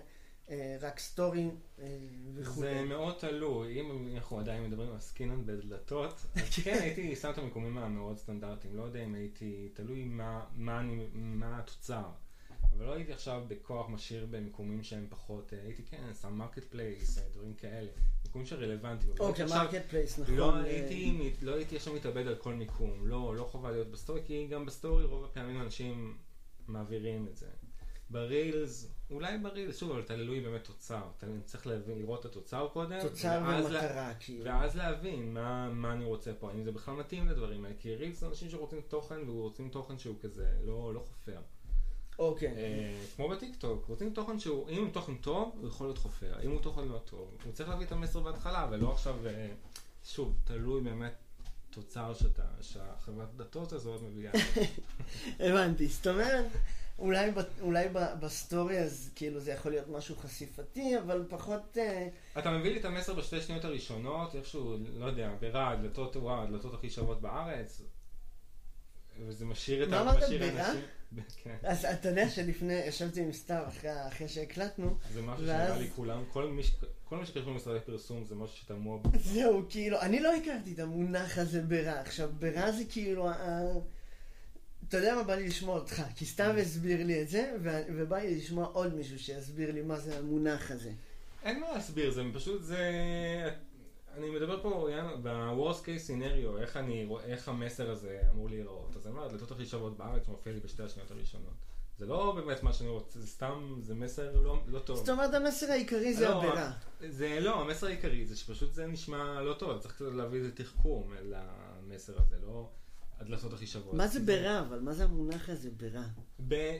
[0.49, 1.97] אה, רק story אה,
[2.35, 2.59] וכו'.
[2.61, 7.37] זה מאוד תלוי, אם אנחנו עדיין מדברים על סינון בדלתות, אז כן הייתי שם את
[7.37, 12.09] המיקומים המאוד סטנדרטיים, לא יודע אם הייתי, תלוי מה, מה, אני, מה התוצר.
[12.77, 17.53] אבל לא הייתי עכשיו בכוח משאיר במיקומים שהם פחות, אה, הייתי כן, שם Marketplace, דברים
[17.53, 17.91] כאלה,
[18.25, 19.11] מיקומים שרלוונטיים.
[19.11, 20.35] אבל אוקיי, Marketplace, נכון.
[20.35, 23.95] לא אה, הייתי, לא הייתי עכשיו מתאבד על כל מיקום, לא, לא חובה להיות ב
[23.95, 26.17] story, כי גם ב story רוב הפעמים אנשים
[26.67, 27.47] מעבירים את זה.
[28.09, 32.25] ב reels, אולי ב reels, שוב, אבל תלוי באמת תוצר, אתה צריך להבין, לראות את
[32.25, 34.45] התוצר קודם, תוצר ואז לה- ומטרה, כאילו.
[34.45, 38.19] ואז להבין מה, מה אני רוצה פה, האם זה בכלל מתאים לדברים האלה, כי reels
[38.19, 41.41] זה אנשים שרוצים תוכן, ורוצים תוכן שהוא כזה, לא, לא חופר.
[42.19, 42.47] אוקיי.
[42.57, 46.51] אה, כמו בטיקטוק, רוצים תוכן שהוא, אם הוא תוכן טוב, הוא יכול להיות חופר, אם
[46.51, 49.47] הוא תוכן לא טוב, הוא צריך להביא את המסר בהתחלה, ולא עכשיו, אה,
[50.05, 51.13] שוב, תלוי באמת
[51.69, 54.31] תוצר שאתה, שהחברת דלתות הזאת מביאה.
[55.39, 56.45] הבנתי, זאת אומרת,
[56.99, 57.87] אולי, ב- אולי
[58.19, 61.77] ב story אז כאילו זה יכול להיות משהו חשיפתי, אבל פחות...
[61.77, 66.41] אה, אתה מביא לי את המסר בשתי שניות הראשונות, איכשהו, לא יודע, ברעד, דלתות, וואו,
[66.43, 67.81] הדלתות הכי שוות בארץ,
[69.27, 70.01] וזה משאיר את מה ה...
[70.01, 70.31] אמרת, ברעד?
[70.31, 70.81] אנשים- כן.
[71.63, 73.63] אז אתה יודע שלפני, ישבתי עם סתיו
[74.07, 76.51] אחרי, שהקלטנו, זה משהו שנראה לי כולם, כל
[77.17, 79.09] מי שקשור למשרדי פרסום זה משהו שתמוה בו.
[79.19, 81.99] זהו, כאילו, אני לא הכרתי את המונח הזה ברע.
[81.99, 83.29] עכשיו, ברע זה כאילו,
[84.87, 87.53] אתה יודע מה בא לי לשמוע אותך, כי סתיו הסביר לי את זה,
[87.95, 90.91] ובא לי לשמוע עוד מישהו שיסביר לי מה זה המונח הזה.
[91.43, 92.79] אין מה להסביר, זה פשוט זה...
[94.17, 94.89] אני מדבר פה
[95.23, 98.95] ב-Worst case scenario, איך, אני, איך המסר הזה אמור להיראות.
[98.95, 101.53] אז אני אומר, הדלתות הכי שוות בארץ מופיע לי בשתי השניות הראשונות.
[101.97, 104.97] זה לא באמת מה שאני רוצה, זה סתם, זה מסר לא, לא טוב.
[104.97, 106.43] זאת אומרת, המסר העיקרי זה לא.
[107.09, 111.13] זה לא, המסר העיקרי זה שפשוט זה נשמע לא טוב, צריך קצת להביא איזה תחכום
[111.23, 112.69] למסר הזה, לא
[113.19, 113.93] הדלתות הכי שוות.
[113.93, 116.03] מה זה ברע, אבל מה זה המונח הזה ברע?
[116.47, 116.77] ב...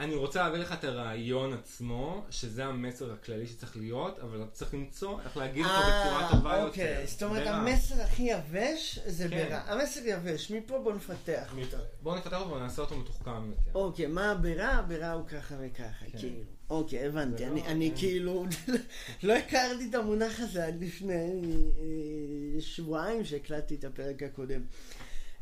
[0.00, 4.74] אני רוצה להביא לך את הרעיון עצמו, שזה המסר הכללי שצריך להיות, אבל אתה צריך
[4.74, 6.66] למצוא איך להגיד אותו בצורה טובה יותר.
[6.66, 7.46] אוקיי, זאת אומרת.
[7.46, 9.46] המסר הכי יבש זה כן.
[9.48, 9.58] ברע.
[9.66, 11.76] המסר יבש, מפה בוא נפתח אותו.
[12.02, 13.70] בואו נפתח אותו ונעשה אותו מתוחכם יותר.
[13.74, 14.66] אוקיי, מה הברע?
[14.66, 16.18] הברע הוא ככה וככה, כן.
[16.18, 16.40] כאילו.
[16.70, 17.46] אוקיי, הבנתי.
[17.46, 18.00] אני, לא- כן.
[18.00, 18.46] כאילו
[19.22, 24.60] לא הכרתי את המונח הזה עד לפני אה, שבועיים שהקלטתי את הפרק הקודם.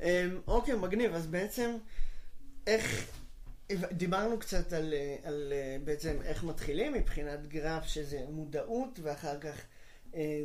[0.03, 1.15] אה, אוקיי, מגניב.
[1.15, 1.77] אז בעצם,
[2.67, 3.07] איך...
[3.93, 9.61] דיברנו קצת על, אה, על אה, בעצם איך מתחילים מבחינת גרף שזה מודעות ואחר כך
[10.15, 10.41] אה,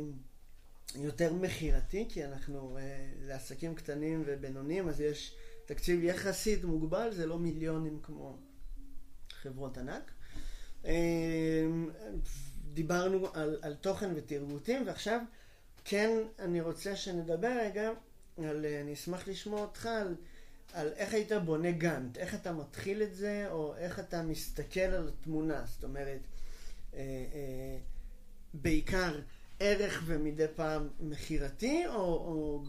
[0.94, 2.78] יותר מכירתי, כי אנחנו
[3.20, 5.34] לעסקים קטנים ובינוניים, אז יש
[5.66, 8.38] תקציב יחסית מוגבל, זה לא מיליונים כמו
[9.30, 10.12] חברות ענק.
[12.74, 15.20] דיברנו על, על תוכן ותרגותים, ועכשיו
[15.84, 17.90] כן אני רוצה שנדבר רגע
[18.38, 20.14] על, אני אשמח לשמוע אותך על,
[20.72, 25.08] על איך היית בונה גאנט, איך אתה מתחיל את זה, או איך אתה מסתכל על
[25.08, 26.20] התמונה, זאת אומרת,
[26.94, 27.00] אה,
[27.34, 27.78] אה,
[28.54, 29.20] בעיקר
[29.60, 32.62] ערך ומדי פעם מכירתי, או, או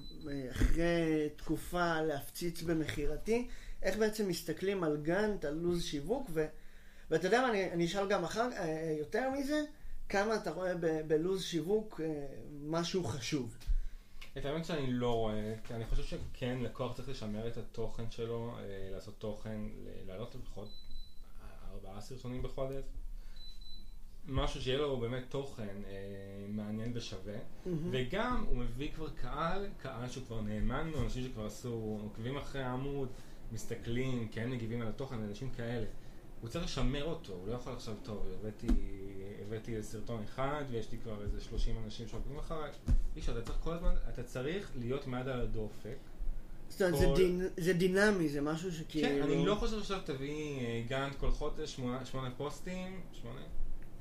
[0.52, 3.48] אחרי תקופה להפציץ במכירתי,
[3.84, 6.46] איך בעצם מסתכלים על גאנט, על לו"ז שיווק, ו,
[7.12, 9.64] ואתה יודע מה, אני, אני אשאל גם אחר, אה, יותר מזה,
[10.10, 10.74] כמה אתה רואה
[11.08, 12.26] בלו"ז שיווק אה,
[12.66, 13.56] משהו חשוב?
[14.40, 18.56] את האמת שאני לא רואה, כי אני חושב שכן, לקוח צריך לשמר את התוכן שלו,
[18.58, 19.62] אה, לעשות תוכן,
[20.08, 20.70] לעלות לפחות
[21.72, 22.84] ארבעה סרטונים בחודש.
[24.28, 27.70] משהו שיהיה לו באמת תוכן אה, מעניין ושווה, mm-hmm.
[27.92, 32.64] וגם הוא מביא כבר קהל, קהל שהוא כבר נאמן לו, אנשים שכבר עשו, עוקבים אחרי
[32.64, 33.10] העמוד,
[33.52, 35.86] מסתכלים, כן מגיבים על התוכן, אנשים כאלה.
[36.42, 38.68] הוא צריך לשמר אותו, הוא לא יכול עכשיו, טוב, הבאתי
[39.50, 42.72] הבאתי סרטון אחד ויש לי כבר איזה 30 אנשים שעוקבים אחריי.
[43.16, 45.98] אי אפשר, אתה צריך כל הזמן, אתה צריך להיות מיד על הדופק.
[46.70, 47.00] זאת אומרת, כל...
[47.00, 47.42] זה, דינ...
[47.58, 49.08] זה דינמי, זה משהו שכאילו...
[49.08, 53.42] כן, אני לא חושב שעכשיו תביא אה, גאנט כל חודש, שמונה, שמונה פוסטים, שמונה?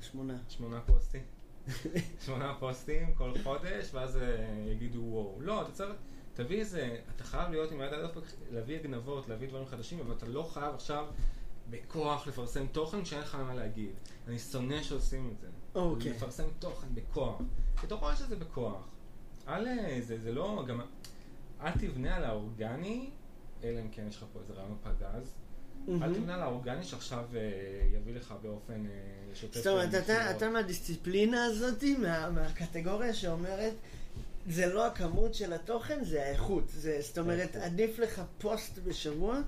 [0.01, 0.37] שמונה.
[0.49, 1.21] שמונה פוסטים.
[2.25, 4.21] שמונה פוסטים כל חודש, ואז אה,
[4.71, 5.41] יגידו וואו.
[5.41, 5.95] לא, אתה צריך,
[6.33, 10.13] תביא איזה, אתה חייב להיות עם היד על הדופק, להביא הגנבות, להביא דברים חדשים, אבל
[10.13, 11.05] אתה לא חייב עכשיו
[11.69, 13.91] בכוח לפרסם תוכן שאין לך מה להגיד.
[14.29, 15.47] אני שונא שעושים את זה.
[15.75, 16.11] אוקיי.
[16.11, 17.41] לפרסם תוכן בכוח.
[17.83, 18.87] בתוך רואה שזה בכוח.
[19.47, 19.67] אל
[20.01, 20.81] זה, זה לא, גם,
[21.61, 23.09] אל תבנה על האורגני,
[23.63, 25.33] אלא אם כן יש לך פה איזה רעיון פגז.
[26.01, 27.39] אל תבנה על האורגני שעכשיו אה,
[27.93, 29.55] יביא לך באופן אה, שוטף.
[29.55, 33.73] זאת אומרת, אתה, אתה מהדיסציפלינה הזאת, מה, מהקטגוריה שאומרת,
[34.47, 36.63] זה לא הכמות של התוכן, זה האיכות.
[36.67, 39.41] זה, זאת אומרת, עדיף לך פוסט בשבוע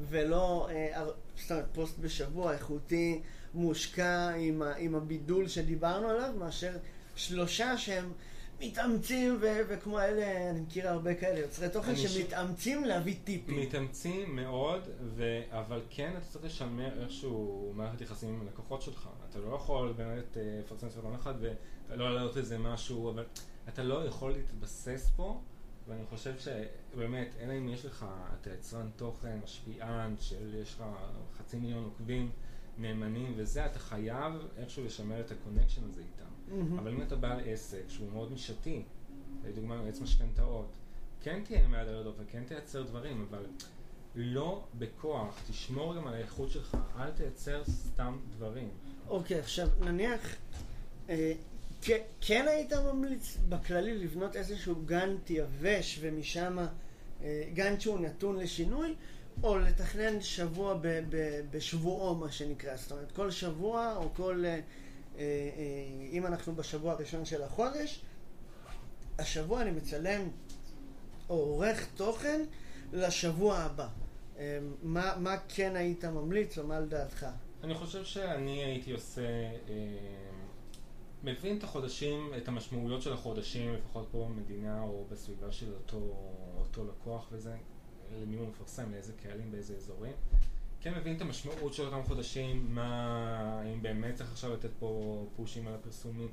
[0.00, 1.04] ולא, אה,
[1.36, 3.20] זאת אומרת, פוסט בשבוע איכותי,
[3.58, 6.76] מושקע עם, ה, עם הבידול שדיברנו עליו, מאשר
[7.16, 8.12] שלושה שהם
[8.60, 12.86] מתאמצים, ו- וכמו אלה, אני מכיר הרבה כאלה יוצרי תוכן שמתאמצים ש...
[12.86, 13.60] להביא טיפים.
[13.60, 15.40] מתאמצים מאוד, ו...
[15.50, 19.08] אבל כן אתה צריך לשמר איכשהו מערכת יחסים עם הלקוחות שלך.
[19.30, 23.24] אתה לא יכול באמת אה, לפרסם סרטון אחד ולא להעלות איזה משהו, אבל
[23.68, 25.40] אתה לא יכול להתבסס פה.
[25.88, 28.06] ואני חושב שבאמת, אלא אם יש לך,
[28.40, 30.84] אתה יצרן תוכן, משפיען, שיש לך
[31.38, 32.30] חצי מיליון עוקבים
[32.78, 36.24] נאמנים וזה, אתה חייב איכשהו לשמר את ה connection הזה איתם.
[36.48, 36.80] Mm-hmm.
[36.80, 38.82] אבל אם אתה בעל עסק שהוא מאוד נישתי,
[39.44, 40.66] לדוגמה יועץ משכנתאות,
[41.22, 43.46] כן תהיה עם היד על הדופק, כן תייצר דברים, אבל
[44.14, 48.68] לא בכוח, תשמור גם על האיכות שלך, אל תייצר סתם דברים.
[49.08, 50.36] אוקיי, okay, עכשיו נניח...
[51.08, 51.32] אה,
[52.20, 56.58] כן היית ממליץ בכללי לבנות איזשהו גאנט יבש ומשם
[57.22, 58.94] אה, גאנט שהוא נתון לשינוי,
[59.42, 64.60] או לתכנן שבוע ב, ב, בשבועו מה שנקרא, זאת אומרת כל שבוע או כל, אה,
[65.18, 65.24] אה,
[66.10, 68.00] אם אנחנו בשבוע הראשון של החודש,
[69.18, 70.28] השבוע אני מצלם
[71.28, 72.44] או עורך תוכן
[72.92, 73.88] לשבוע הבא.
[74.82, 77.26] מה, מה כן היית ממליץ או מה לדעתך?
[77.62, 79.22] אני חושב שאני הייתי עושה...
[81.24, 86.16] מבין את החודשים, את המשמעויות של החודשים, לפחות פה במדינה או בסביבה של אותו,
[86.58, 87.56] אותו לקוח וזה,
[88.22, 90.12] למי הוא מפרסם, לאיזה קהלים, באיזה אזורים.
[90.80, 95.66] כן מבין את המשמעות של אותם חודשים, מה, אם באמת צריך עכשיו לתת פה פושים
[95.68, 96.28] על הפרסומים,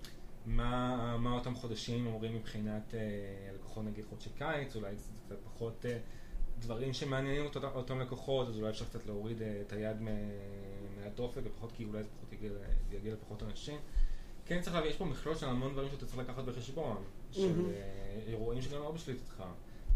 [0.45, 2.99] מה, מה אותם חודשים אומרים מבחינת אה,
[3.55, 5.97] לקוחות נגיד חודשי קיץ, אולי זה קצת פחות אה,
[6.59, 9.97] דברים שמעניינים אותם, אותם לקוחות, אז אולי אפשר קצת להוריד אה, את היד
[10.99, 12.49] מהדופק, ופחות כי אולי זה פחות יגיע,
[12.91, 13.77] יגיע לפחות אנשים.
[14.45, 18.19] כן צריך להביא, יש פה מכלול של המון דברים שאתה צריך לקחת בחשבון, של אה,
[18.27, 19.43] אירועים שגם לא בשליטתך.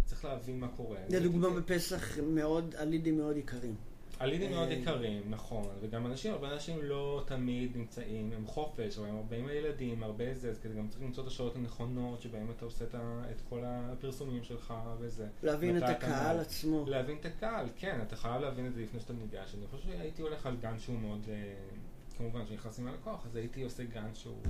[0.09, 0.97] צריך להבין מה קורה.
[1.09, 3.75] לדוגמה בפסח מאוד, הלידים מאוד יקרים.
[4.19, 9.07] הלידים מאוד אה, יקרים, נכון, וגם אנשים, הרבה אנשים לא תמיד נמצאים, הם חופש, אבל
[9.07, 12.65] הם הרבה עם הילדים, הרבה זה, אז גם צריך למצוא את השעות הנכונות שבהם אתה
[12.65, 12.85] עושה
[13.31, 15.27] את כל הפרסומים שלך וזה.
[15.43, 16.85] להבין את הקהל עצמו.
[16.87, 19.55] להבין את הקהל, כן, אתה חייב להבין את זה לפני שאתה ניגש.
[19.55, 21.53] אני חושב שהייתי הולך על גן שהוא מאוד אה,
[22.17, 24.41] כמובן כשנכנסים ללקוח, אז הייתי עושה גאנט שהוא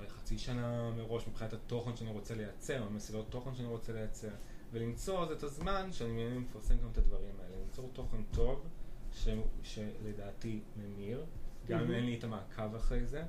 [0.00, 4.28] אולי חצי שנה מראש מבחינת התוכן שאני רוצה לייצר, המסילות תוכן שאני רוצה לייצר,
[4.72, 8.66] ולמצוא את הזמן שאני מפרסם גם את הדברים האלה, ליצור תוכן טוב,
[9.12, 9.28] ש,
[9.62, 11.24] שלדעתי ממיר,
[11.68, 13.22] גם אם אין לי את המעקב אחרי זה.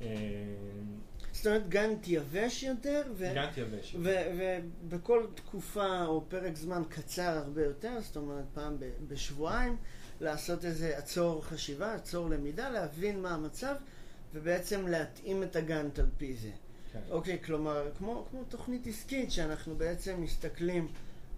[0.00, 0.06] אה,
[1.32, 3.96] זאת אומרת גאנט יבש יותר, גאנט יבש.
[3.98, 8.76] ובכל תקופה או פרק זמן קצר הרבה יותר, זאת אומרת פעם
[9.08, 9.76] בשבועיים.
[10.20, 13.74] לעשות איזה עצור חשיבה, עצור למידה, להבין מה המצב,
[14.34, 16.50] ובעצם להתאים את הגאנט על פי זה.
[16.92, 17.00] כן.
[17.10, 20.88] אוקיי, כלומר, כמו, כמו תוכנית עסקית, שאנחנו בעצם מסתכלים,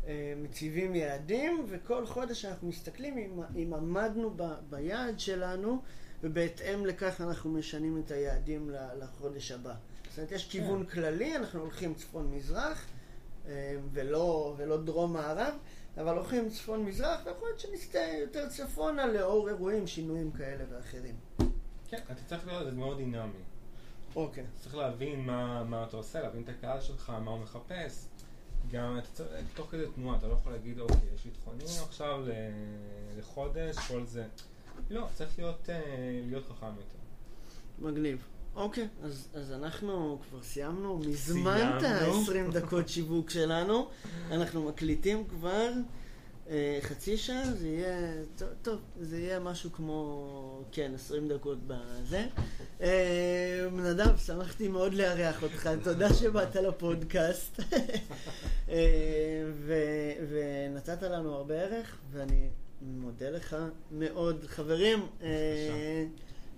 [0.06, 5.82] אה, מציבים יעדים, וכל חודש אנחנו מסתכלים אם, אם עמדנו ב, ביעד שלנו,
[6.22, 9.74] ובהתאם לכך אנחנו משנים את היעדים לחודש הבא.
[10.08, 10.90] זאת אומרת, יש כיוון כן.
[10.90, 12.86] כללי, אנחנו הולכים צפון-מזרח,
[13.48, 15.54] אה, ולא, ולא דרום-מערב,
[15.96, 21.14] אבל הולכים צפון-מזרח, ויכול להיות שנסטה יותר צפונה לאור אירועים, שינויים כאלה ואחרים.
[21.88, 23.42] כן, אתה צריך להיות, זה מאוד דינמי.
[24.16, 24.44] אוקיי.
[24.60, 28.06] צריך להבין מה, מה אתה עושה, להבין את הקהל שלך, מה הוא מחפש.
[28.70, 32.24] גם אתה צריך, תוך כדי תנועה, אתה לא יכול להגיד, אוקיי, יש לי תכונים עכשיו
[33.18, 34.26] לחודש, כל זה.
[34.90, 36.98] לא, צריך להיות, אה, להיות חכם יותר.
[37.78, 38.26] מגניב.
[38.56, 42.50] אוקיי, אז, אז אנחנו כבר סיימנו מזמן את סיימנו.
[42.50, 43.88] ה-20 דקות שיווק שלנו.
[44.30, 45.70] אנחנו מקליטים כבר
[46.80, 52.26] חצי שעה, זה יהיה, טוב, טוב, זה יהיה משהו כמו, כן, 20 דקות בזה.
[52.80, 57.60] אה, נדב, שמחתי מאוד לארח אותך, תודה שבאת לפודקאסט.
[58.68, 62.48] אה, ו- ונתת לנו הרבה ערך, ואני
[62.82, 63.56] מודה לך
[63.90, 64.44] מאוד.
[64.46, 66.04] חברים, אה,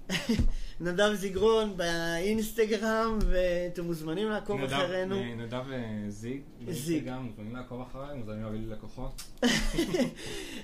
[0.81, 5.17] נדב זיגרון באינסטגרם, ואתם מוזמנים לעקוב נדב- אחרינו.
[5.17, 7.05] אה, נדב אה, זיג, זיג.
[7.05, 9.23] באינסטגרם, מוזמנים לעקוב אחריי, מוזמנים להביא לי לקוחות.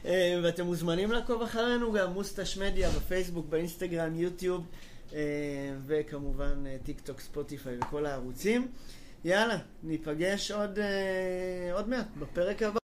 [0.04, 4.66] אה, ואתם מוזמנים לעקוב אחרינו גם מוסטש מדיה בפייסבוק, באינסטגרם, יוטיוב,
[5.86, 8.68] וכמובן טיק טוק, ספוטיפיי וכל הערוצים.
[9.24, 10.78] יאללה, ניפגש עוד,
[11.72, 12.78] עוד מעט בפרק הבא.